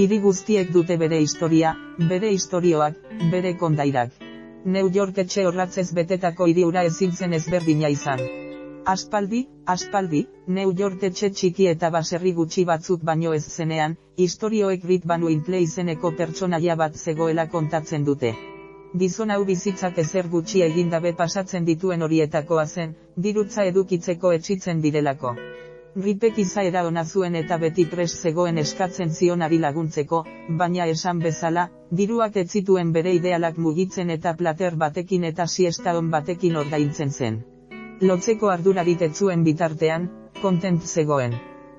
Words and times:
Hiri 0.00 0.16
guztiek 0.24 0.68
dute 0.72 0.94
bere 1.00 1.16
historia, 1.20 1.70
bere 2.10 2.28
historioak, 2.32 2.94
bere 3.32 3.50
kondairak. 3.62 4.14
New 4.76 4.88
York 4.94 5.18
etxe 5.22 5.44
horratzez 5.48 5.84
betetako 5.98 6.46
hiriura 6.48 6.84
ezin 6.88 7.34
ezberdina 7.38 7.90
izan. 7.94 8.22
Aspaldi, 8.92 9.40
aspaldi, 9.74 10.22
New 10.58 10.72
York 10.78 11.04
etxe 11.10 11.30
txiki 11.30 11.68
eta 11.74 11.90
baserri 11.98 12.32
gutxi 12.40 12.64
batzuk 12.72 13.04
baino 13.10 13.34
ez 13.34 13.44
zenean, 13.44 13.98
historioek 14.16 14.88
Rit 14.92 15.04
Banu 15.12 15.28
Intle 15.28 15.60
izeneko 15.66 16.14
pertsonaia 16.22 16.76
bat 16.76 16.96
zegoela 16.96 17.48
kontatzen 17.58 18.08
dute. 18.08 18.34
Gizon 19.04 19.30
hau 19.30 19.42
bizitzak 19.44 19.98
ezer 20.06 20.32
gutxi 20.32 20.62
egindabe 20.62 21.12
pasatzen 21.12 21.68
dituen 21.68 22.08
horietakoa 22.08 22.66
zen, 22.66 22.96
dirutza 23.28 23.68
edukitzeko 23.74 24.32
etxitzen 24.40 24.80
direlako. 24.80 25.36
Ripek 25.98 26.36
izaera 26.38 26.84
ona 26.86 27.02
zuen 27.04 27.34
eta 27.34 27.56
beti 27.58 27.84
pres 27.92 28.12
zegoen 28.22 28.58
eskatzen 28.62 29.10
zionari 29.10 29.56
laguntzeko, 29.58 30.20
baina 30.58 30.84
esan 30.86 31.18
bezala, 31.18 31.64
diruak 31.90 32.36
ez 32.36 32.46
zituen 32.48 32.92
bere 32.92 33.14
idealak 33.16 33.56
mugitzen 33.58 34.10
eta 34.14 34.32
plater 34.38 34.76
batekin 34.82 35.24
eta 35.24 35.46
siestaon 35.46 36.10
batekin 36.12 36.56
ordaintzen 36.60 37.10
zen. 37.10 37.40
Lotzeko 38.02 38.52
ardurarik 38.52 39.02
ez 39.02 39.10
zuen 39.16 39.42
bitartean, 39.42 40.06
kontent 40.40 40.86
zegoen. 40.86 41.34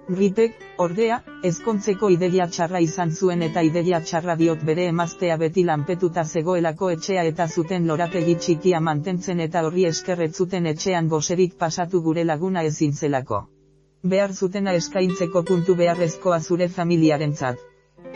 Ripek, 0.09 0.59
ordea, 0.77 1.21
ezkontzeko 1.52 2.09
ideia 2.11 2.49
txarra 2.52 2.83
izan 2.83 3.16
zuen 3.16 3.47
eta 3.47 3.64
ideia 3.64 4.02
txarra 4.02 4.36
diot 4.36 4.67
bere 4.71 4.89
emaztea 4.91 5.38
beti 5.38 5.64
lanpetuta 5.64 6.25
zegoelako 6.25 6.91
etxea 6.97 7.23
eta 7.31 7.47
zuten 7.47 7.88
lorategi 7.88 8.36
txikia 8.36 8.83
mantentzen 8.91 9.39
eta 9.47 9.64
horri 9.64 9.88
eskerretzuten 9.93 10.67
etxean 10.75 11.08
goserik 11.08 11.58
pasatu 11.66 12.02
gure 12.02 12.27
laguna 12.33 12.67
ezin 12.73 12.91
zelako 12.91 13.43
behar 14.03 14.33
zutena 14.33 14.73
eskaintzeko 14.73 15.44
puntu 15.44 15.75
beharrezkoa 15.75 16.39
zure 16.39 16.67
familiarentzat. 16.69 17.59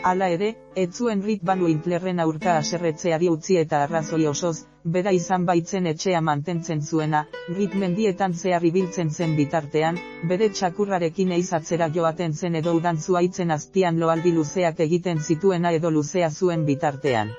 Hala 0.02 0.28
ere, 0.28 0.48
ez 0.74 0.90
zuen 0.92 1.22
Rick 1.22 1.44
Banu 1.44 1.68
Intlerren 1.68 2.20
aurka 2.20 2.56
aserretzeari 2.58 3.28
utzi 3.30 3.56
eta 3.60 3.82
arrazoi 3.84 4.26
osoz, 4.26 4.66
bera 4.96 5.12
izan 5.18 5.46
baitzen 5.46 5.86
etxea 5.86 6.20
mantentzen 6.20 6.82
zuena, 6.82 7.22
Rick 7.56 7.74
mendietan 7.74 8.34
zehar 8.34 8.64
ibiltzen 8.64 9.10
zen 9.10 9.34
bitartean, 9.38 9.98
bere 10.32 10.48
txakurrarekin 10.58 11.32
eizatzera 11.38 11.88
joaten 11.96 12.34
zen 12.34 12.60
edo 12.62 12.74
udan 12.78 12.98
zuaitzen 12.98 13.50
azpian 13.50 13.98
loaldi 13.98 14.32
luzeak 14.36 14.80
egiten 14.86 15.18
zituena 15.20 15.72
edo 15.72 15.90
luzea 15.90 16.30
zuen 16.30 16.64
bitartean. 16.66 17.30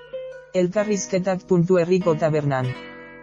Elkarrizketak 0.54 1.48
puntu 1.48 1.78
herriko 1.78 2.16
tabernan. 2.16 2.72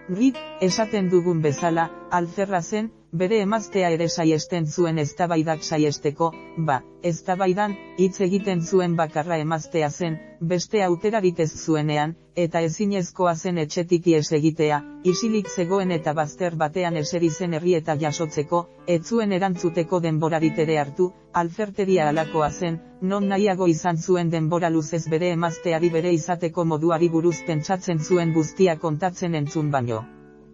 Rit, 0.08 0.36
esaten 0.60 1.08
dugun 1.10 1.40
bezala, 1.42 1.88
alzerra 2.10 2.60
zen, 2.62 2.92
bere 3.20 3.36
emaztea 3.40 3.88
ere 3.94 4.08
saiesten 4.08 4.64
zuen 4.66 4.98
eztabaidak 4.98 5.60
saiesteko, 5.62 6.32
ba, 6.68 6.80
eztabaidan, 7.10 7.76
hitz 8.02 8.16
egiten 8.26 8.62
zuen 8.62 8.96
bakarra 8.98 9.36
emaztea 9.42 9.90
zen, 9.90 10.16
beste 10.40 10.82
auterarik 10.86 11.38
ez 11.44 11.52
zuenean, 11.52 12.16
eta 12.44 12.62
ezinezkoa 12.68 13.36
zen 13.36 13.62
etxetik 13.62 14.08
ies 14.14 14.32
egitea, 14.40 14.80
isilik 15.12 15.52
zegoen 15.54 15.94
eta 15.98 16.16
bazter 16.18 16.58
batean 16.64 16.98
eseri 17.04 17.30
zen 17.30 17.54
herri 17.54 17.76
eta 17.78 17.96
jasotzeko, 18.02 18.64
ez 18.96 19.00
zuen 19.04 19.36
erantzuteko 19.38 20.02
denborarik 20.08 20.58
ere 20.66 20.80
hartu, 20.82 21.08
alferteria 21.44 22.08
alakoa 22.08 22.50
zen, 22.50 22.82
non 23.00 23.30
nahiago 23.30 23.70
izan 23.76 23.96
zuen 24.08 24.34
denbora 24.34 24.74
luzez 24.74 25.04
bere 25.16 25.30
emazteari 25.38 25.94
bere 26.00 26.12
izateko 26.18 26.66
moduari 26.74 27.14
buruz 27.14 27.38
pentsatzen 27.46 28.02
zuen 28.02 28.34
guztia 28.34 28.76
kontatzen 28.76 29.34
entzun 29.44 29.70
baino. 29.70 30.04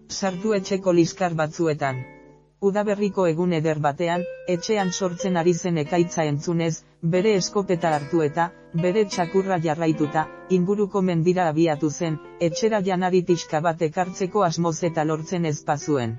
Sartu 0.08 0.58
etxeko 0.60 0.92
liskar 0.92 1.34
batzuetan. 1.44 2.19
Udaberriko 2.68 3.24
egun 3.26 3.54
eder 3.56 3.78
batean, 3.84 4.24
etxean 4.54 4.90
sortzen 4.92 5.40
ari 5.42 5.52
zen 5.54 5.78
ekaitza 5.82 6.24
entzunez, 6.30 6.72
bere 7.12 7.30
eskopeta 7.36 7.92
hartu 7.98 8.18
eta, 8.24 8.44
bere 8.82 9.04
txakurra 9.14 9.56
jarraituta, 9.66 10.24
inguruko 10.56 11.00
mendira 11.10 11.46
abiatu 11.52 11.88
zen, 11.90 12.18
etxera 12.48 12.80
janari 12.88 13.22
pixka 13.30 13.60
bat 13.66 13.80
ekartzeko 13.86 14.42
asmoz 14.48 14.74
eta 14.88 15.04
lortzen 15.08 15.48
ezpazuen. 15.50 16.12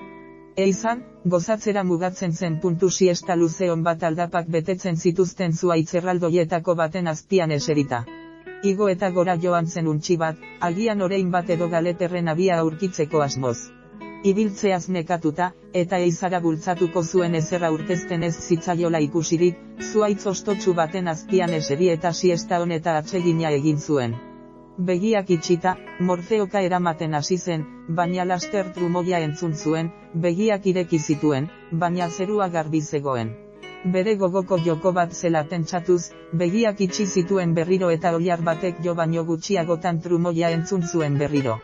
Eizan, 0.64 1.04
gozatzera 1.34 1.84
mugatzen 1.90 2.34
zen 2.34 2.56
puntu 2.64 2.90
siesta 2.96 3.36
luzeon 3.42 3.84
bat 3.90 4.06
aldapak 4.10 4.50
betetzen 4.56 4.98
zituzten 4.98 5.54
zua 5.54 5.78
itzerraldoietako 5.84 6.76
baten 6.80 7.12
azpian 7.12 7.54
eserita. 7.60 8.02
Igo 8.72 8.90
eta 8.96 9.12
gora 9.20 9.38
joan 9.46 9.70
zen 9.70 9.94
untxi 9.94 10.18
bat, 10.26 10.42
agian 10.72 11.06
orein 11.10 11.30
bat 11.38 11.54
edo 11.58 11.70
galeterren 11.70 12.34
abia 12.34 12.58
aurkitzeko 12.66 13.22
asmoz 13.28 13.60
ibiltzeaz 14.24 14.88
nekatuta, 14.94 15.52
eta 15.74 15.98
eizara 16.06 16.40
bultzatuko 16.42 17.02
zuen 17.04 17.36
ezerra 17.40 17.72
urtezten 17.74 18.24
ez 18.24 18.36
zitzaiola 18.36 19.00
ikusirik, 19.06 19.58
zuaitz 19.92 20.26
ostotsu 20.32 20.74
baten 20.78 21.08
azpian 21.08 21.54
eseri 21.58 21.90
eta 21.94 22.12
siesta 22.14 22.60
honeta 22.62 22.98
atsegina 22.98 23.50
egin 23.58 23.80
zuen. 23.80 24.14
Begiak 24.92 25.30
itxita, 25.38 25.76
morfeoka 26.10 26.62
eramaten 26.68 27.18
hasi 27.18 27.38
zen, 27.38 27.66
baina 28.02 28.26
laster 28.26 28.72
trumoia 28.76 29.20
entzun 29.26 29.56
zuen, 29.56 29.92
begiak 30.14 30.70
ireki 30.74 31.00
zituen, 31.00 31.50
baina 31.72 32.10
zerua 32.10 32.48
garbi 32.50 32.82
zegoen. 32.82 33.34
Bere 33.94 34.16
gogoko 34.16 34.60
joko 34.66 34.92
bat 34.94 35.14
zela 35.18 35.44
pentsatuz, 35.50 36.02
begiak 36.44 36.82
itxi 36.88 37.08
zituen 37.08 37.58
berriro 37.58 37.90
eta 37.90 38.16
oliar 38.16 38.46
batek 38.46 38.86
jo 38.86 38.96
baino 38.96 39.26
gutxiagotan 39.26 40.02
trumoia 40.02 40.54
entzun 40.60 40.86
zuen 40.94 41.18
berriro 41.18 41.60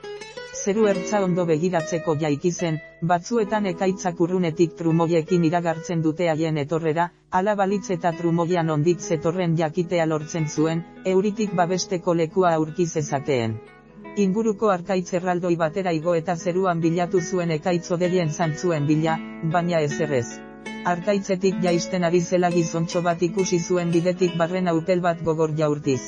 zeru 0.67 0.87
ertza 0.91 1.19
ondo 1.23 1.43
begiratzeko 1.47 2.13
jaiki 2.21 2.49
zen, 2.51 2.77
batzuetan 3.09 3.69
ekaitzak 3.69 4.17
urrunetik 4.25 4.73
trumoiekin 4.79 5.45
iragartzen 5.49 6.01
dute 6.07 6.27
haien 6.31 6.59
etorrera, 6.63 7.05
ala 7.39 7.53
balitz 7.61 7.85
eta 7.95 8.11
trumoian 8.17 8.73
ondik 8.75 9.05
zetorren 9.13 9.55
jakitea 9.61 10.07
lortzen 10.09 10.49
zuen, 10.55 10.83
euritik 11.13 11.55
babesteko 11.61 12.17
lekua 12.23 12.51
aurkiz 12.57 12.89
ezakeen. 13.03 13.55
Inguruko 14.25 14.73
arkaitz 14.75 15.07
erraldoi 15.21 15.55
batera 15.63 15.95
igo 16.01 16.19
eta 16.19 16.35
zeruan 16.35 16.83
bilatu 16.83 17.23
zuen 17.31 17.55
ekaitz 17.59 17.85
odelien 17.99 18.35
zantzuen 18.35 18.91
bila, 18.91 19.17
baina 19.55 19.83
ezerrez. 19.87 20.27
Arkaitzetik 20.97 21.63
jaisten 21.63 22.03
ari 22.11 22.19
zela 22.21 22.51
gizontxo 22.59 23.07
bat 23.07 23.27
ikusi 23.31 23.63
zuen 23.63 23.91
bidetik 23.95 24.35
barren 24.43 24.73
upel 24.75 25.09
bat 25.11 25.23
gogor 25.31 25.55
jaurtiz. 25.63 26.01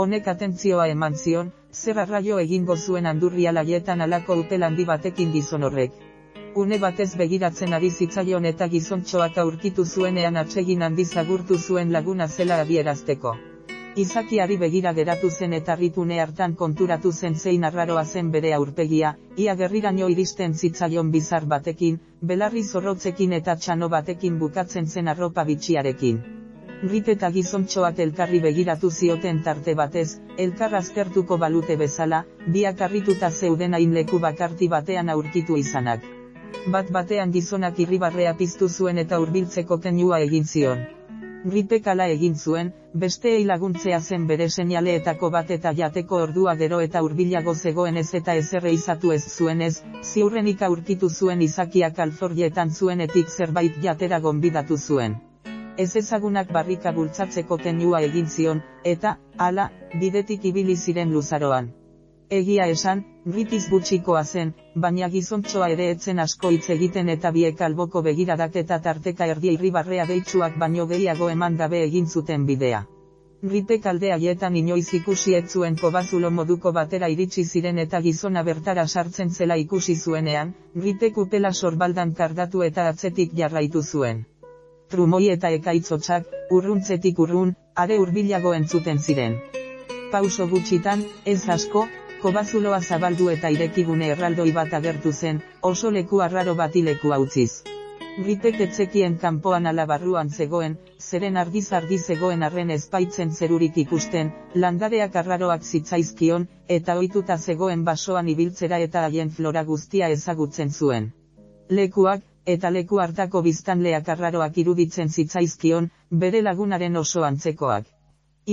Honek 0.00 0.26
atentzioa 0.30 0.84
eman 0.90 1.14
zion, 1.14 1.50
zer 1.80 1.98
arraio 2.02 2.38
egingo 2.44 2.74
zuen 2.76 3.06
andurria 3.06 3.52
laietan 3.52 4.00
alako 4.06 4.36
upel 4.40 4.66
handi 4.66 4.86
batekin 4.88 5.30
gizon 5.34 5.66
horrek. 5.68 5.92
Une 6.62 6.78
batez 6.84 7.08
begiratzen 7.20 7.76
ari 7.78 7.90
zitzaion 7.90 8.48
eta 8.50 8.68
gizontxoak 8.72 9.38
aurkitu 9.44 9.84
zuenean 9.84 10.40
atsegin 10.42 10.82
handi 10.82 11.04
zagurtu 11.04 11.58
zuen 11.68 11.94
laguna 11.98 12.28
zela 12.28 12.58
adierazteko. 12.64 13.36
Izakiari 14.06 14.58
begira 14.64 14.92
geratu 14.98 15.30
zen 15.30 15.54
eta 15.62 15.76
ritune 15.78 16.20
hartan 16.20 16.56
konturatu 16.62 17.12
zen 17.12 17.38
zein 17.38 17.70
arraroa 17.70 18.04
zen 18.04 18.32
bere 18.36 18.54
aurpegia, 18.54 19.16
ia 19.36 19.54
gerriraino 19.54 20.08
iristen 20.16 20.54
zitzaion 20.54 21.12
bizar 21.18 21.46
batekin, 21.46 22.00
belarri 22.20 22.64
zorrotzekin 22.64 23.42
eta 23.42 23.54
txano 23.56 23.88
batekin 23.98 24.40
bukatzen 24.42 24.90
zen 24.90 25.14
arropa 25.14 25.44
bitxiarekin. 25.52 26.43
Rit 26.84 27.06
eta 27.08 27.28
gizontxoak 27.34 28.00
elkarri 28.04 28.38
begiratu 28.44 28.90
zioten 28.90 29.38
tarte 29.44 29.72
batez, 29.78 30.18
elkar 30.44 30.74
aztertuko 30.76 31.38
balute 31.40 31.76
bezala, 31.80 32.18
biak 32.56 32.82
arrituta 32.86 33.30
zeuden 33.30 33.76
hain 33.78 33.94
leku 33.98 34.20
bakarti 34.24 34.68
batean 34.74 35.12
aurkitu 35.14 35.56
izanak. 35.56 36.04
Bat 36.76 36.92
batean 36.98 37.32
gizonak 37.32 37.80
irribarrea 37.86 38.34
piztu 38.42 38.68
zuen 38.68 39.00
eta 39.04 39.22
hurbiltzeko 39.22 39.80
kenua 39.86 40.20
egin 40.26 40.44
zion. 40.44 40.84
Ripek 41.56 41.88
ala 41.94 42.10
egin 42.18 42.36
zuen, 42.36 42.72
beste 43.06 43.32
laguntzea 43.48 44.00
zen 44.00 44.26
bere 44.26 44.50
seinaleetako 44.50 45.30
bat 45.38 45.56
eta 45.56 45.72
jateko 45.82 46.22
ordua 46.28 46.54
gero 46.62 46.84
eta 46.84 47.02
hurbilago 47.06 47.54
zegoen 47.54 47.96
ez 48.04 48.10
eta 48.20 48.36
ezerre 48.44 48.72
izatu 48.76 49.12
ez 49.12 49.22
zuenez, 49.24 49.74
ziurrenik 50.02 50.62
aurkitu 50.68 51.08
zuen 51.08 51.40
izakiak 51.48 52.08
alforietan 52.08 52.80
zuenetik 52.80 53.38
zerbait 53.38 53.80
jatera 53.88 54.20
gonbidatu 54.28 54.76
zuen 54.76 55.22
ez 55.76 55.96
ezagunak 55.96 56.52
barrika 56.52 56.92
bultzatzeko 56.92 57.56
tenua 57.58 58.00
egin 58.08 58.26
zion, 58.26 58.60
eta, 58.84 59.16
hala, 59.36 59.70
bidetik 60.00 60.44
ibili 60.50 60.76
ziren 60.76 61.10
luzaroan. 61.12 61.70
Egia 62.30 62.66
esan, 62.72 63.02
ritiz 63.34 63.64
gutxikoa 63.70 64.22
zen, 64.24 64.54
baina 64.84 65.08
gizontxoa 65.10 65.68
ere 65.74 65.90
etzen 65.94 66.22
asko 66.24 66.50
hitz 66.54 66.68
egiten 66.74 67.08
eta 67.14 67.30
biek 67.36 67.60
alboko 67.66 68.02
begiradak 68.06 68.56
eta 68.62 68.80
tarteka 68.86 69.26
erdi 69.34 69.52
irribarrea 69.54 70.06
deitsuak 70.10 70.58
baino 70.58 70.86
gehiago 70.86 71.28
eman 71.30 71.56
gabe 71.60 71.82
egin 71.84 72.06
zuten 72.06 72.46
bidea. 72.46 72.84
Ritek 73.44 73.86
alde 73.86 74.12
haietan 74.12 74.54
inoiz 74.56 74.86
ikusi 74.98 75.34
ez 75.38 75.46
zuen 75.52 75.74
kobazulo 75.76 76.30
moduko 76.30 76.72
batera 76.72 77.10
iritsi 77.12 77.44
ziren 77.44 77.78
eta 77.78 78.00
gizona 78.00 78.42
bertara 78.42 78.86
sartzen 78.86 79.30
zela 79.30 79.56
ikusi 79.56 79.96
zuenean, 79.96 80.54
Ritek 80.74 81.18
upela 81.18 81.52
sorbaldan 81.52 82.14
kardatu 82.14 82.62
eta 82.62 82.88
atzetik 82.94 83.36
jarraitu 83.42 83.82
zuen 83.82 84.24
trumoi 84.94 85.26
eta 85.34 85.50
ekaitzotzak, 85.58 86.30
urruntzetik 86.58 87.20
urrun, 87.26 87.52
are 87.84 87.98
hurbilago 87.98 88.54
entzuten 88.60 89.02
ziren. 89.02 89.36
Pauso 90.14 90.46
gutxitan, 90.54 91.04
ez 91.34 91.42
asko, 91.58 91.86
kobazuloa 92.24 92.80
zabaldu 92.80 93.28
eta 93.32 93.50
irekigune 93.52 94.10
erraldoi 94.14 94.50
bat 94.56 94.74
agertu 94.78 95.12
zen, 95.12 95.40
oso 95.70 95.90
leku 95.96 96.20
arraro 96.26 96.54
bati 96.60 96.82
leku 96.86 97.10
utziz. 97.16 97.50
Ripek 98.26 98.60
etzekien 98.66 99.16
kanpoan 99.22 99.66
ala 99.66 99.84
barruan 99.90 100.28
zegoen, 100.30 100.76
zeren 101.00 101.36
argiz 101.42 101.66
argi 101.78 101.98
zegoen 101.98 102.46
arren 102.48 102.70
ezpaitzen 102.70 103.32
zerurik 103.34 103.80
ikusten, 103.82 104.30
landareak 104.54 105.16
arraroak 105.22 105.64
zitzaizkion, 105.64 106.46
eta 106.78 106.96
ohituta 107.00 107.36
zegoen 107.38 107.82
basoan 107.88 108.30
ibiltzera 108.34 108.78
eta 108.86 109.02
haien 109.08 109.34
flora 109.38 109.64
guztia 109.72 110.12
ezagutzen 110.16 110.70
zuen. 110.70 111.10
Lekuak, 111.68 112.22
eta 112.46 112.70
leku 112.70 112.98
hartako 113.00 113.42
biztanleak 113.42 114.08
arraroak 114.14 114.58
iruditzen 114.62 115.08
zitzaizkion, 115.08 115.90
bere 116.10 116.42
lagunaren 116.42 116.96
oso 116.96 117.24
antzekoak. 117.24 117.86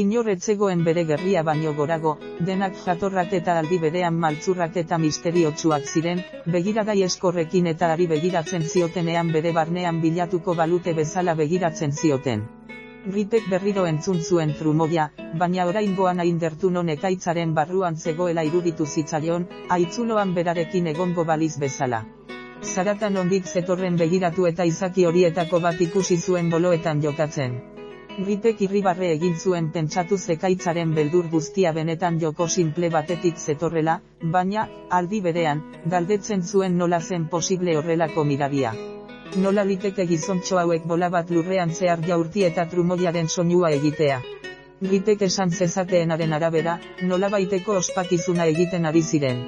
Inorretzegoen 0.01 0.85
bere 0.87 1.03
gerria 1.07 1.41
baino 1.43 1.73
gorago, 1.75 2.13
denak 2.49 2.77
jatorrak 2.85 3.33
eta 3.39 3.57
aldi 3.59 3.79
berean 3.79 4.15
maltzurrak 4.25 4.77
eta 4.81 4.97
misteriotsuak 5.05 5.89
ziren, 5.93 6.21
begiradai 6.53 7.01
eskorrekin 7.07 7.67
eta 7.73 7.89
ari 7.95 8.07
begiratzen 8.07 8.63
ziotenean 8.69 9.33
bere 9.33 9.51
barnean 9.57 9.99
bilatuko 10.05 10.55
balute 10.55 10.93
bezala 11.01 11.35
begiratzen 11.35 11.91
zioten. 11.91 12.47
Ripek 13.17 13.49
berriro 13.51 13.83
entzun 13.89 14.23
zuen 14.23 14.55
trumoia, 14.57 15.09
baina 15.43 15.65
orain 15.67 15.95
goan 15.99 16.23
aindertu 16.23 16.71
non 16.71 16.89
ekaitzaren 16.95 17.53
barruan 17.53 17.97
zegoela 17.97 18.47
iruditu 18.47 18.85
zitzaion, 18.85 19.49
aitzuloan 19.77 20.33
berarekin 20.39 20.87
egongo 20.95 21.25
baliz 21.25 21.57
bezala. 21.59 22.05
Zaratan 22.61 23.17
ondik 23.17 23.47
zetorren 23.47 23.95
begiratu 23.97 24.45
eta 24.47 24.65
izaki 24.69 25.05
horietako 25.09 25.59
bat 25.59 25.79
ikusi 25.81 26.17
zuen 26.17 26.49
boloetan 26.49 27.01
jokatzen. 27.01 27.55
Ripek 28.27 28.61
irribarre 28.61 29.07
egin 29.15 29.37
zuen 29.39 29.69
pentsatu 29.73 30.17
zekaitzaren 30.17 30.91
beldur 30.93 31.29
guztia 31.31 31.71
benetan 31.73 32.19
joko 32.21 32.47
simple 32.47 32.89
batetik 32.93 33.37
zetorrela, 33.37 33.95
baina, 34.35 34.67
aldi 34.89 35.21
berean, 35.27 35.63
galdetzen 35.93 36.43
zuen 36.43 36.77
nola 36.77 36.99
zen 36.99 37.25
posible 37.31 37.77
horrelako 37.79 38.23
miraria. 38.33 38.75
Nola 39.37 39.63
liteke 39.63 40.05
gizontxo 40.05 40.59
hauek 40.59 40.85
bola 40.85 41.09
bat 41.09 41.31
lurrean 41.31 41.73
zehar 41.73 42.05
jaurti 42.07 42.43
eta 42.43 42.67
trumoiaren 42.75 43.27
soinua 43.29 43.71
egitea. 43.79 44.21
Ripek 44.91 45.25
esan 45.31 45.51
zezateenaren 45.51 46.33
arabera, 46.33 46.77
nola 47.01 47.29
baiteko 47.29 47.79
ospakizuna 47.81 48.45
egiten 48.53 48.85
ari 48.85 49.01
ziren. 49.01 49.43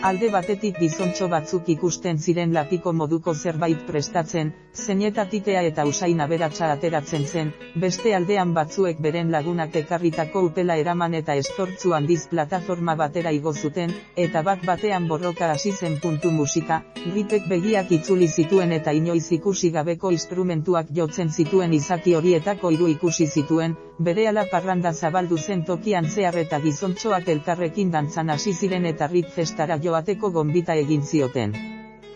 Alde 0.00 0.30
batetik 0.32 0.78
gizontxo 0.80 1.26
batzuk 1.28 1.66
ikusten 1.68 2.16
ziren 2.18 2.54
lapiko 2.56 2.92
moduko 2.96 3.34
zerbait 3.34 3.82
prestatzen, 3.88 4.52
zenetatitea 4.72 5.60
eta 5.68 5.84
usain 5.84 6.22
aberatsa 6.24 6.70
ateratzen 6.72 7.26
zen, 7.26 7.50
beste 7.82 8.14
aldean 8.16 8.54
batzuek 8.56 9.02
beren 9.06 9.28
lagunak 9.34 9.76
ekarritako 9.82 10.46
upela 10.46 10.78
eraman 10.80 11.18
eta 11.18 11.36
estortzu 11.42 11.92
handiz 11.92 12.22
plataforma 12.30 12.94
batera 13.02 13.34
igo 13.40 13.52
zuten, 13.52 13.92
eta 14.16 14.42
bat 14.42 14.64
batean 14.70 15.08
borroka 15.10 15.50
hasi 15.50 15.72
zen 15.72 15.98
puntu 16.00 16.30
musika, 16.30 16.80
ripek 17.12 17.52
begiak 17.52 17.92
itzuli 17.98 18.28
zituen 18.28 18.72
eta 18.72 18.96
inoiz 18.96 19.26
ikusi 19.36 19.70
gabeko 19.76 20.14
instrumentuak 20.16 20.96
jotzen 20.96 21.28
zituen 21.28 21.76
izaki 21.76 22.16
horietako 22.16 22.72
hiru 22.72 22.88
ikusi 22.94 23.26
zituen, 23.26 23.76
berehala 24.00 24.46
parranda 24.50 24.94
zabaldu 24.94 25.36
zen 25.36 25.62
tokian 25.68 26.06
zehar 26.08 26.38
eta 26.40 26.58
gizontxoak 26.64 27.28
elkarrekin 27.28 27.90
dantzan 27.92 28.30
hasi 28.30 28.54
ziren 28.54 28.86
eta 28.94 29.12
rit 29.12 29.28
festara 29.34 29.76
joateko 29.90 30.32
gonbita 30.38 30.78
egin 30.86 31.02
zioten. 31.02 31.58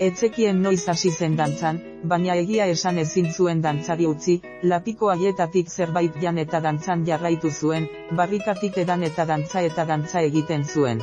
Etzekien 0.05 0.61
noiz 0.63 0.89
hasi 0.91 1.11
zen 1.11 1.37
dantzan, 1.39 1.77
baina 2.13 2.35
egia 2.41 2.65
esan 2.67 2.97
ezin 2.99 3.29
zuen 3.33 3.61
dantzari 3.63 4.09
utzi, 4.11 4.41
lapiko 4.73 5.11
haietatik 5.13 5.71
zerbait 5.71 6.17
jan 6.23 6.41
eta 6.43 6.61
dantzan 6.65 7.05
jarraitu 7.07 7.51
zuen, 7.51 7.87
barrikatik 8.21 8.81
edan 8.85 9.07
eta 9.09 9.25
dantza 9.31 9.63
eta 9.69 9.85
dantza 9.93 10.25
egiten 10.31 10.65
zuen. 10.65 11.03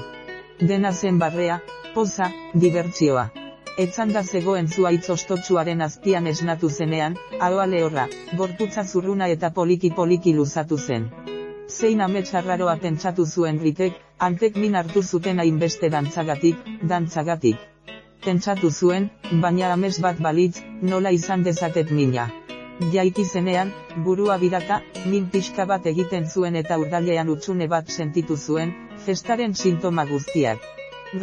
Dena 0.59 0.91
zen 0.91 1.19
barrea, 1.23 1.61
poza, 1.95 2.27
dibertsioa. 2.53 3.29
Etzanda 3.79 4.23
zegoen 4.23 4.67
zuaitz 4.67 5.09
ostotsuaren 5.15 5.81
azpian 5.87 6.27
esnatu 6.27 6.69
zenean, 6.69 7.15
aroa 7.39 7.65
lehorra, 7.65 8.09
gorputza 8.37 8.83
zurruna 8.83 9.31
eta 9.37 9.53
poliki-poliki 9.55 10.35
luzatu 10.35 10.77
zen. 10.77 11.07
Zein 11.71 12.01
ametsarraroa 12.03 12.75
pentsatu 12.83 13.25
zuen 13.25 13.59
ritek, 13.63 13.99
antek 14.27 14.57
min 14.63 14.75
hartu 14.79 15.01
zuten 15.01 15.39
hainbeste 15.43 15.89
dantzagatik, 15.93 16.65
dantzagatik. 16.91 17.61
Pentsatu 18.25 18.71
zuen, 18.71 19.07
baina 19.45 19.69
ames 19.75 19.99
bat 20.05 20.19
balitz, 20.25 20.61
nola 20.93 21.13
izan 21.17 21.45
dezaket 21.47 21.93
mina. 21.99 22.27
Jaiki 22.95 23.25
zenean, 23.25 23.71
burua 24.07 24.37
bidaka, 24.41 24.81
min 25.05 25.29
pixka 25.35 25.65
bat 25.71 25.87
egiten 25.93 26.27
zuen 26.33 26.59
eta 26.63 26.77
urdailean 26.83 27.31
utxune 27.35 27.69
bat 27.75 27.89
sentitu 27.95 28.37
zuen, 28.37 28.75
festaren 29.05 29.55
sintoma 29.63 30.05
guztiak. 30.11 30.67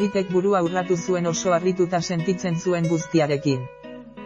Ritek 0.00 0.32
burua 0.32 0.62
urratu 0.62 0.96
zuen 0.96 1.26
oso 1.26 1.52
harrituta 1.58 2.00
sentitzen 2.00 2.58
zuen 2.64 2.88
guztiarekin. 2.94 3.68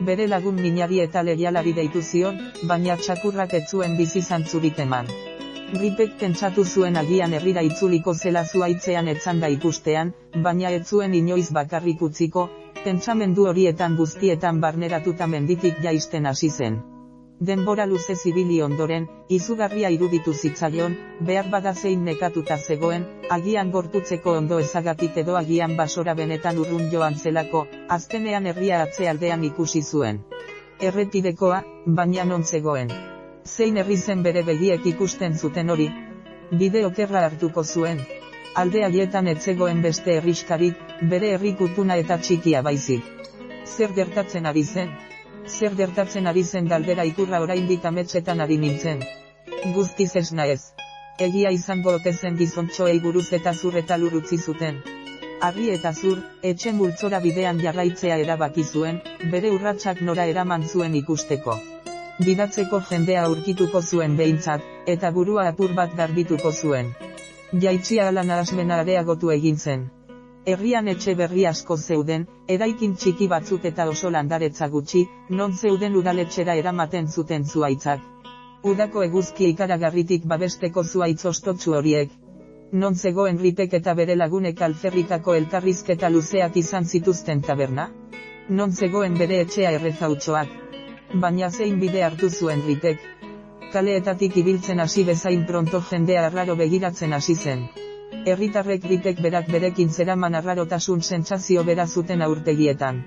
Bere 0.07 0.31
lagun 0.31 0.63
minari 0.63 1.03
eta 1.09 1.23
lehialari 1.23 1.77
deitu 1.83 2.03
zion, 2.03 2.41
baina 2.75 2.97
txakurrak 3.05 3.55
ez 3.61 3.67
zuen 3.71 3.99
bizi 3.99 4.23
zantzurik 4.23 4.79
eman. 4.87 5.15
Ripek 5.73 6.19
pentsatu 6.21 6.63
zuen 6.69 6.99
agian 7.01 7.33
herrira 7.33 7.63
itzuliko 7.65 8.13
zela 8.13 8.43
zuaitzean 8.45 9.07
etzanda 9.09 9.49
ikustean, 9.49 10.11
baina 10.47 10.71
ez 10.79 10.83
zuen 10.85 11.15
inoiz 11.17 11.47
bakarrik 11.59 12.03
utziko, 12.09 12.43
pentsamendu 12.85 13.47
horietan 13.49 13.97
guztietan 13.97 14.59
barneratuta 14.61 15.29
menditik 15.35 15.79
jaisten 15.87 16.29
hasi 16.29 16.51
zen. 16.51 16.77
Denbora 17.41 17.87
luze 17.93 18.15
zibili 18.15 18.59
ondoren, 18.67 19.07
izugarria 19.37 19.89
iruditu 19.95 20.35
zitzaion, 20.35 20.99
behar 21.31 21.49
bada 21.55 21.73
zein 21.75 22.05
nekatuta 22.05 22.59
zegoen, 22.59 23.09
agian 23.39 23.73
gortutzeko 23.73 24.37
ondo 24.43 24.61
ezagatik 24.67 25.17
edo 25.25 25.39
agian 25.41 25.79
basora 25.81 26.15
benetan 26.21 26.61
urrun 26.67 26.93
joan 26.93 27.17
zelako, 27.17 27.65
azkenean 27.89 28.47
herria 28.53 28.83
atzealdean 28.83 29.49
ikusi 29.49 29.83
zuen. 29.83 30.21
Erretidekoa, 30.91 31.65
baina 31.87 32.29
non 32.29 32.45
zegoen. 32.45 32.93
Zein 33.45 33.77
herri 33.77 33.97
zen 33.97 34.23
bere 34.23 34.43
begiek 34.47 34.85
ikusten 34.87 35.35
zuten 35.39 35.71
hori. 35.75 35.89
Bide 36.59 36.85
okerra 36.87 37.25
hartuko 37.27 37.65
zuen. 37.65 38.03
Alde 38.63 38.85
haietan 38.87 39.31
etzegoen 39.33 39.81
beste 39.83 40.15
herriskarik, 40.19 40.77
bere 41.11 41.33
herrikutuna 41.35 41.97
eta 42.03 42.19
txikia 42.19 42.63
baizik. 42.63 43.03
Zer 43.65 43.95
gertatzen 43.97 44.47
ari 44.47 44.63
zen? 44.63 44.93
Zer 45.49 45.75
gertatzen 45.75 46.27
ari 46.27 46.45
zen 46.45 46.69
galdera 46.69 47.05
ikurra 47.11 47.41
oraindik 47.43 47.85
ametsetan 47.91 48.41
ari 48.47 48.59
nintzen. 48.59 49.03
Guztiz 49.75 50.15
ez 50.23 50.31
naez. 50.33 50.61
Egia 51.19 51.51
izango 51.51 51.97
ote 51.99 52.13
zen 52.13 52.39
gizontxoei 52.39 53.01
buruz 53.01 53.29
eta 53.33 53.55
zur 53.55 53.77
eta 53.83 53.97
lur 53.97 54.21
utzi 54.23 54.39
zuten. 54.39 54.81
Arri 55.43 55.71
eta 55.75 55.93
zur, 55.93 56.23
etxe 56.43 56.73
multzora 56.73 57.19
bidean 57.21 57.59
jarraitzea 57.59 58.23
erabaki 58.23 58.63
zuen, 58.65 59.03
bere 59.35 59.51
urratsak 59.51 60.01
nora 60.01 60.31
eraman 60.31 60.69
zuen 60.69 60.95
ikusteko. 60.95 61.59
Gidatzeko 62.21 62.79
jendea 62.89 63.23
aurkituko 63.25 63.81
zuen 63.81 64.17
behintzat, 64.17 64.65
eta 64.95 65.11
burua 65.11 65.47
apur 65.49 65.73
bat 65.79 65.95
garbituko 65.97 66.53
zuen. 66.53 66.91
Jaitxia 67.63 68.09
alan 68.09 68.31
ahasmena 68.31 68.81
areagotu 68.83 69.31
egin 69.33 69.57
zen. 69.57 69.87
Herrian 70.45 70.89
etxe 70.93 71.15
berri 71.15 71.47
asko 71.47 71.77
zeuden, 71.77 72.27
eraikin 72.49 72.97
txiki 72.97 73.29
batzuk 73.33 73.65
eta 73.71 73.89
oso 73.89 74.11
landaretza 74.11 74.69
gutxi, 74.69 75.07
non 75.31 75.57
zeuden 75.57 75.97
udaletxera 75.97 76.55
eramaten 76.61 77.09
zuten 77.09 77.45
zuaitzak. 77.45 78.01
Udako 78.63 79.03
eguzki 79.09 79.49
ikaragarritik 79.55 80.27
babesteko 80.35 80.85
zuaitz 80.85 81.25
ostotsu 81.33 81.77
horiek. 81.79 82.11
Non 82.73 82.95
zegoen 82.95 83.39
ripek 83.39 83.79
eta 83.81 83.95
bere 83.95 84.17
lagunek 84.17 84.61
alferrikako 84.69 85.35
elkarrizketa 85.35 86.11
luzeak 86.11 86.57
izan 86.57 86.85
zituzten 86.85 87.41
taberna? 87.41 87.89
Non 88.49 88.73
zegoen 88.73 89.17
bere 89.19 89.41
etxea 89.47 89.73
errezautxoak? 89.79 90.72
Baina 91.21 91.51
zein 91.51 91.75
bide 91.81 92.01
hartu 92.05 92.29
zuen 92.31 92.63
ripek? 92.67 93.03
Kaleetatik 93.73 94.37
ibiltzen 94.41 94.79
hasi 94.81 95.03
bezain 95.05 95.43
pronto 95.47 95.81
jendea 95.89 96.23
arraro 96.27 96.55
begiratzen 96.57 97.13
hasi 97.13 97.35
zen. 97.35 97.67
Herritarrek 98.25 98.87
ritek 98.93 99.21
berak 99.27 99.51
berekin 99.53 99.91
zeraman 99.91 100.35
arrarotasun 100.41 101.03
sentsazio 101.03 101.65
bera 101.69 101.87
zuten 101.87 102.23
aurtegietan. 102.23 103.03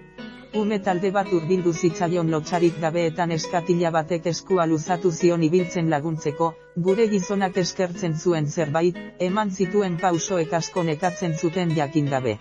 Ume 0.61 0.79
talde 0.79 1.11
bat 1.15 1.33
urbildu 1.33 1.73
zitzaion 1.73 2.29
lotxarik 2.31 2.77
gabeetan 2.83 3.33
eskatila 3.37 3.91
batek 3.95 4.29
eskua 4.33 4.67
luzatu 4.69 5.11
zion 5.11 5.43
ibiltzen 5.43 5.89
laguntzeko, 5.89 6.51
gure 6.89 7.07
gizonak 7.15 7.57
eskertzen 7.57 8.13
zuen 8.19 8.45
zerbait, 8.45 9.01
eman 9.19 9.49
zituen 9.49 9.97
pausoek 9.97 10.53
asko 10.53 10.83
nekatzen 10.83 11.33
zuten 11.41 11.73
jakin 11.81 12.13
gabe. 12.13 12.37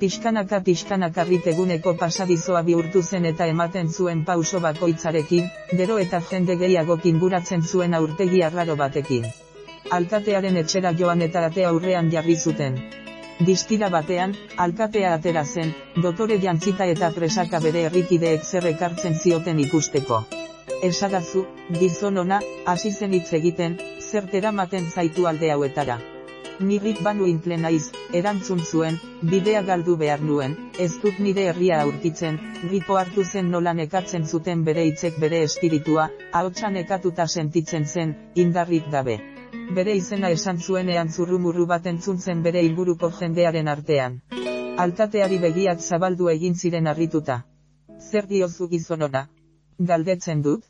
Piskanaka 0.00 0.60
piskanaka 0.60 1.24
riteguneko 1.24 1.94
pasadizoa 2.02 2.62
bihurtu 2.62 3.02
zen 3.02 3.24
eta 3.32 3.46
ematen 3.54 3.88
zuen 3.88 4.24
pauso 4.24 4.60
bakoitzarekin, 4.60 5.48
gero 5.72 5.98
eta 5.98 6.20
jende 6.30 6.56
gehiago 6.56 7.00
kinguratzen 7.08 7.62
zuen 7.62 7.94
aurtegi 7.94 8.42
arraro 8.50 8.76
batekin 8.76 9.28
alkatearen 9.90 10.56
etxera 10.62 10.92
joan 10.98 11.22
eta 11.26 11.44
ate 11.48 11.64
aurrean 11.64 12.10
jarri 12.12 12.36
zuten. 12.36 12.78
Distira 13.46 13.90
batean, 13.92 14.32
alkatea 14.64 15.12
atera 15.18 15.44
zen, 15.44 15.72
dotore 16.02 16.38
jantzita 16.44 16.86
eta 16.94 17.10
presaka 17.18 17.60
bere 17.60 17.84
errikideek 17.90 18.44
zer 18.44 18.66
ekartzen 18.72 19.18
zioten 19.20 19.60
ikusteko. 19.66 20.22
Esadazu, 20.90 21.44
gizon 21.78 22.18
ona, 22.24 22.40
hasi 22.66 22.92
zen 22.92 23.14
hitz 23.20 23.32
egiten, 23.40 23.78
zertera 24.00 24.52
maten 24.52 24.90
zaitu 24.90 25.26
alde 25.26 25.52
hauetara. 25.52 26.00
Nirrik 26.60 27.02
banu 27.04 27.26
inple 27.26 27.56
naiz, 27.60 27.90
erantzun 28.12 28.60
zuen, 28.64 28.98
bidea 29.30 29.62
galdu 29.62 29.96
behar 30.02 30.22
nuen, 30.22 30.56
ez 30.78 30.90
dut 31.02 31.18
nire 31.26 31.46
herria 31.50 31.80
aurkitzen, 31.84 32.38
gripo 32.62 32.96
hartu 33.00 33.24
zen 33.24 33.50
nola 33.50 33.72
nekatzen 33.74 34.26
zuten 34.26 34.64
bere 34.64 34.84
hitzek 34.88 35.18
bere 35.20 35.42
espiritua, 35.48 36.08
ahotsa 36.32 36.70
nekatuta 36.70 37.26
sentitzen 37.26 37.86
zen, 37.86 38.14
indarrik 38.34 38.90
gabe. 38.92 39.18
Bere 39.76 39.96
izena 39.96 40.30
esan 40.30 40.58
zuenean 40.58 41.08
zurrumurru 41.08 41.66
bat 41.66 41.86
entzun 41.86 42.18
zen 42.18 42.42
bere 42.42 42.62
inguruko 42.62 43.10
jendearen 43.20 43.68
artean. 43.68 44.20
Altateari 44.84 45.38
begiak 45.42 45.80
zabaldu 45.80 46.28
egin 46.28 46.54
ziren 46.54 46.86
harrituta. 46.86 47.42
Zer 47.98 48.26
diozu 48.30 48.68
gizonona? 48.68 49.26
Galdetzen 49.90 50.42
dut? 50.42 50.64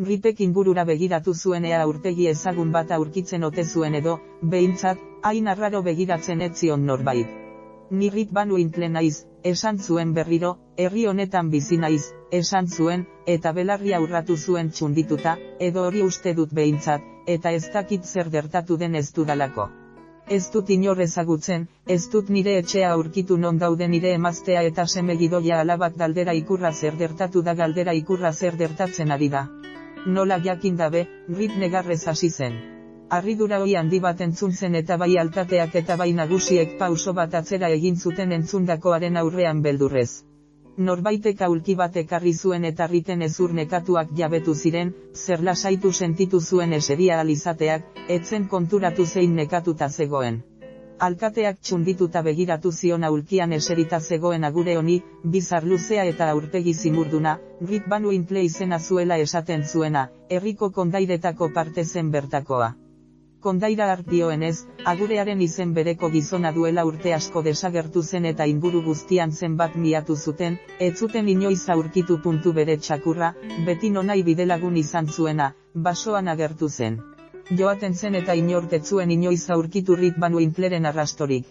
Gripek 0.00 0.40
ingurura 0.40 0.86
begiratu 0.88 1.34
zuenea 1.34 1.80
urtegi 1.86 2.26
ezagun 2.30 2.72
bat 2.72 2.92
aurkitzen 2.96 3.44
ote 3.48 3.64
zuen 3.64 3.94
edo, 3.98 4.14
behintzat, 4.54 5.09
hain 5.22 5.48
arraro 5.52 5.82
begiratzen 5.82 6.40
etzion 6.46 6.86
norbait. 6.86 7.28
Nirrik 7.90 8.30
banu 8.38 8.58
intle 8.62 8.88
naiz, 8.88 9.26
esan 9.50 9.78
zuen 9.78 10.14
berriro, 10.14 10.52
herri 10.76 11.06
honetan 11.10 11.50
bizi 11.50 11.78
naiz, 11.84 12.12
esan 12.40 12.68
zuen, 12.68 13.04
eta 13.26 13.52
belarria 13.52 14.00
urratu 14.00 14.36
zuen 14.36 14.70
txundituta, 14.70 15.36
edo 15.68 15.86
hori 15.88 16.02
uste 16.06 16.34
dut 16.34 16.54
behintzat, 16.60 17.06
eta 17.26 17.52
ez 17.52 17.64
dakit 17.74 18.04
zer 18.04 18.30
gertatu 18.30 18.76
den 18.76 18.94
ez 18.94 19.06
dudalako. 19.12 19.68
Ez 20.28 20.44
dut 20.54 20.70
inor 20.70 21.00
ezagutzen, 21.02 21.66
ez 21.86 22.02
dut 22.10 22.28
nire 22.30 22.58
etxea 22.58 22.92
aurkitu 22.96 23.36
non 23.36 23.58
daude 23.58 23.88
nire 23.88 24.14
emaztea 24.18 24.62
eta 24.62 24.86
semegidoia 24.86 25.60
alabak 25.60 25.96
galdera 26.04 26.36
ikurra 26.44 26.72
zer 26.72 27.00
gertatu 27.00 27.42
da 27.42 27.54
galdera 27.54 27.96
ikurra 28.04 28.32
zer 28.32 28.56
gertatzen 28.56 29.10
ari 29.10 29.28
da 29.28 29.48
nola 30.06 30.38
jakin 30.42 30.76
dabe, 30.76 31.06
rit 31.28 31.56
negarrez 31.56 32.06
hasi 32.08 32.30
zen. 32.30 32.79
Arridura 33.16 33.58
hoi 33.58 33.72
handi 33.74 33.98
bat 34.02 34.20
entzun 34.24 34.52
zen 34.54 34.76
eta 34.78 34.96
bai 35.02 35.16
altateak 35.20 35.72
eta 35.78 35.94
bai 36.00 36.12
nagusiek 36.18 36.76
pauso 36.78 37.12
bat 37.18 37.32
atzera 37.38 37.68
egin 37.76 37.96
zuten 37.96 38.32
entzundakoaren 38.36 39.16
aurrean 39.22 39.62
beldurrez. 39.64 40.10
Norbaitek 40.88 41.40
aulki 41.46 41.74
bat 41.80 41.96
ekarri 42.02 42.32
zuen 42.32 42.68
eta 42.68 42.86
riten 42.92 43.24
ezur 43.26 43.54
nekatuak 43.58 44.12
jabetu 44.20 44.54
ziren, 44.54 44.92
zer 45.22 45.42
lasaitu 45.48 45.90
sentitu 45.92 46.40
zuen 46.40 46.72
eseria 46.78 47.18
alizateak, 47.20 47.88
etzen 48.16 48.46
konturatu 48.52 49.06
zein 49.06 49.34
nekatuta 49.40 49.88
zegoen. 49.88 50.38
Alkateak 51.08 51.58
txundituta 51.66 52.22
begiratu 52.22 52.70
zion 52.70 53.04
aulkian 53.08 53.56
eserita 53.56 54.00
zegoen 54.00 54.46
agure 54.50 54.76
honi, 54.76 55.00
bizar 55.24 55.66
luzea 55.72 56.04
eta 56.12 56.30
aurpegi 56.36 56.76
zimurduna, 56.84 57.34
Rit 57.72 57.90
Banu 57.94 58.14
Intle 58.18 58.46
izena 58.50 58.78
zuela 58.78 59.18
esaten 59.26 59.66
zuena, 59.66 60.06
herriko 60.28 60.70
kondairetako 60.78 61.50
parte 61.58 61.84
zen 61.84 62.14
bertakoa. 62.14 62.70
Kondaira 63.40 63.86
hartioenez, 63.92 64.56
agurearen 64.92 65.40
izen 65.40 65.70
bereko 65.76 66.10
gizona 66.16 66.50
duela 66.56 66.84
urte 66.88 67.14
asko 67.16 67.42
desagertu 67.46 68.02
zen 68.02 68.26
eta 68.30 68.46
inguru 68.54 68.82
guztian 68.88 69.32
zenbat 69.32 69.76
miatu 69.84 70.16
zuten, 70.16 70.58
ez 70.78 70.92
zuten 70.98 71.28
inoiz 71.28 71.62
aurkitu 71.76 72.18
puntu 72.26 72.52
bere 72.52 72.76
txakurra, 72.76 73.32
beti 73.70 73.90
nonai 73.90 74.22
bidelagun 74.22 74.76
izan 74.76 75.08
zuena, 75.08 75.54
basoan 75.88 76.28
agertu 76.28 76.68
zen 76.68 77.00
joaten 77.58 77.94
zen 77.94 78.14
eta 78.14 78.34
inortetzuen 78.38 79.10
inoiz 79.10 79.48
aurkiturrik 79.50 80.18
banu 80.24 80.42
inpleren 80.44 80.86
arrastorik. 80.90 81.48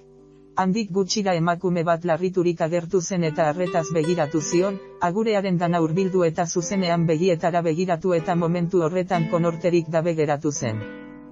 Handik 0.63 0.93
gutxira 0.96 1.34
emakume 1.39 1.84
bat 1.89 2.05
larriturik 2.05 2.62
agertu 2.62 3.01
zen 3.01 3.24
eta 3.31 3.50
arretaz 3.50 3.86
begiratu 3.98 4.41
zion, 4.51 4.79
agurearen 5.10 5.58
dana 5.58 5.84
hurbildu 5.84 6.24
eta 6.29 6.46
zuzenean 6.46 7.05
begietara 7.12 7.62
begiratu 7.62 8.15
eta 8.22 8.36
momentu 8.36 8.84
horretan 8.88 9.29
konorterik 9.36 9.93
dabe 9.98 10.15
geratu 10.24 10.51
zen. 10.51 10.81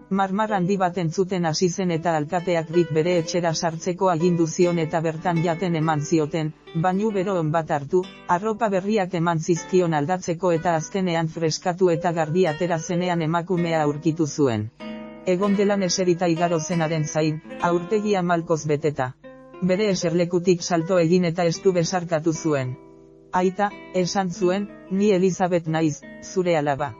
Marmar 0.09 0.53
handi 0.53 0.77
bat 0.79 0.97
entzuten 1.01 1.45
hasi 1.45 1.67
zen 1.69 1.89
eta 1.91 2.13
alkateak 2.17 2.69
rit 2.75 2.91
bere 2.97 3.17
etxera 3.21 3.51
sartzeko 3.53 4.07
agindu 4.09 4.45
zion 4.47 4.79
eta 4.79 5.01
bertan 5.01 5.41
jaten 5.43 5.75
eman 5.75 5.99
zioten, 6.01 6.53
bainu 6.85 7.11
bero 7.11 7.43
bat 7.55 7.71
hartu, 7.71 8.05
arropa 8.27 8.69
berriak 8.69 9.13
eman 9.19 9.39
zizkion 9.39 9.93
aldatzeko 9.93 10.51
eta 10.51 10.75
azkenean 10.75 11.27
freskatu 11.27 11.89
eta 11.89 12.13
garbi 12.13 12.47
atera 12.47 12.79
zenean 12.79 13.21
emakumea 13.21 13.83
aurkitu 13.83 14.27
zuen. 14.27 14.69
Egon 15.25 15.57
delan 15.57 15.83
eserita 15.83 16.27
igaro 16.27 16.59
zenaren 16.59 17.03
zain, 17.03 17.41
aurtegia 17.61 18.21
malkoz 18.21 18.65
beteta. 18.65 19.11
Bere 19.61 19.89
eserlekutik 19.89 20.61
salto 20.61 20.99
egin 20.99 21.25
eta 21.25 21.43
estu 21.43 21.73
besarkatu 21.73 22.31
zuen. 22.33 22.77
Aita, 23.33 23.71
esan 23.93 24.31
zuen, 24.31 24.69
ni 24.89 25.11
Elizabeth 25.11 25.67
naiz, 25.67 25.99
zure 26.23 26.55
alaba. 26.55 26.93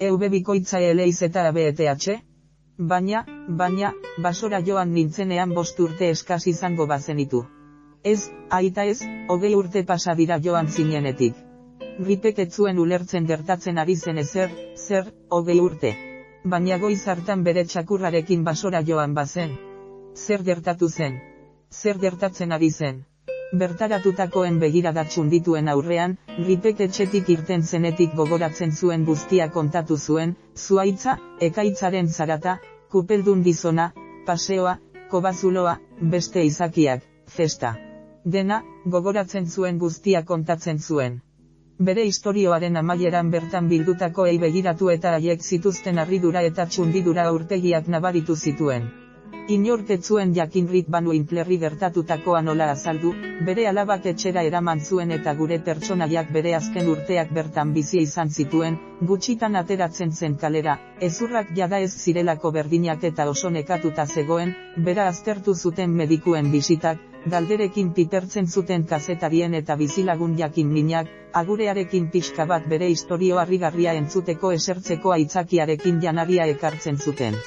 Eube 0.00 0.30
bikoitza 0.30 0.80
eleiz 0.80 1.20
eta 1.22 1.48
ABETH? 1.48 2.33
Baina, 2.78 3.20
baina, 3.58 3.92
basora 4.18 4.58
joan 4.66 4.92
nintzenean 4.92 5.52
bost 5.54 5.78
urte 5.78 6.08
eskaz 6.10 6.46
izango 6.50 6.86
bazenitu. 6.90 7.44
Ez, 8.02 8.30
aita 8.50 8.84
ez, 8.84 8.98
hogei 9.30 9.54
urte 9.54 9.84
pasadira 9.84 10.40
joan 10.42 10.66
zinenetik. 10.66 11.36
Gripek 12.00 12.38
etzuen 12.38 12.78
ulertzen 12.78 13.26
gertatzen 13.26 13.78
ari 13.78 13.94
zen 13.94 14.18
ezer, 14.18 14.50
zer, 14.74 15.12
hogei 15.30 15.60
urte. 15.60 15.94
Baina 16.44 16.78
goiz 16.78 17.06
hartan 17.06 17.44
bere 17.44 17.64
txakurrarekin 17.64 18.42
basora 18.44 18.82
joan 18.82 19.14
bazen. 19.14 19.54
Zer 20.16 20.42
gertatu 20.42 20.88
zen? 20.88 21.20
Zer 21.70 21.98
gertatzen 21.98 22.52
ari 22.52 22.70
zen? 22.70 23.04
Bertaratutakoen 23.52 24.58
begirada 24.58 25.04
dituen 25.30 25.68
aurrean, 25.68 26.16
gripek 26.38 26.80
etxetik 26.80 27.28
irten 27.28 27.62
zenetik 27.62 28.14
gogoratzen 28.14 28.72
zuen 28.72 29.04
guztia 29.04 29.48
kontatu 29.48 29.96
zuen, 29.96 30.34
zuaitza, 30.56 31.18
ekaitzaren 31.40 32.08
zarata, 32.08 32.58
kupeldun 32.90 33.42
dizona, 33.42 33.92
paseoa, 34.26 34.78
kobazuloa, 35.10 35.78
beste 36.00 36.42
izakiak, 36.44 37.02
festa. 37.26 37.76
Dena, 38.24 38.62
gogoratzen 38.86 39.46
zuen 39.46 39.78
guztia 39.78 40.24
kontatzen 40.24 40.78
zuen. 40.78 41.20
Bere 41.78 42.04
historioaren 42.06 42.76
amaieran 42.76 43.30
bertan 43.30 43.68
bildutako 43.68 44.26
ei 44.26 44.38
begiratu 44.38 44.90
eta 44.90 45.14
haiek 45.18 45.42
zituzten 45.42 45.98
arridura 45.98 46.42
eta 46.42 46.66
txundidura 46.66 47.26
aurtegiak 47.30 47.88
nabaritu 47.88 48.36
zituen. 48.36 49.03
Inortetzuen 49.54 50.30
jakinrik 50.36 50.86
banu 50.88 51.12
intlerri 51.12 51.58
gertatutakoa 51.62 52.40
nola 52.40 52.70
azaldu, 52.72 53.10
bere 53.48 53.66
alabak 53.68 54.06
etxera 54.12 54.42
eraman 54.48 54.80
zuen 54.80 55.10
eta 55.16 55.34
gure 55.40 55.58
pertsonaiak 55.66 56.30
bere 56.36 56.54
azken 56.58 56.88
urteak 56.88 57.32
bertan 57.38 57.74
bizi 57.74 58.00
izan 58.06 58.30
zituen, 58.30 58.78
gutxitan 59.10 59.56
ateratzen 59.60 60.12
zen 60.12 60.36
kalera, 60.44 60.78
ezurrak 61.08 61.50
jada 61.58 61.80
ez 61.86 61.90
zirelako 61.92 62.52
berdinak 62.56 63.04
eta 63.10 63.28
oso 63.28 63.50
nekatuta 63.50 64.06
zegoen, 64.06 64.54
bera 64.86 65.08
aztertu 65.12 65.54
zuten 65.54 65.92
medikuen 66.02 66.50
bisitak, 66.54 67.02
galderekin 67.26 67.92
pipertzen 67.98 68.48
zuten 68.48 68.84
kazetarien 68.94 69.54
eta 69.60 69.76
bizilagun 69.76 70.38
jakin 70.40 70.72
minak, 70.72 71.12
agurearekin 71.42 72.08
pixka 72.14 72.46
bat 72.46 72.68
bere 72.72 72.88
historio 72.94 73.42
harrigarria 73.42 73.94
entzuteko 74.00 74.52
esertzeko 74.60 75.14
aitzakiarekin 75.18 76.00
janaria 76.06 76.48
ekartzen 76.56 77.00
zuten. 77.08 77.40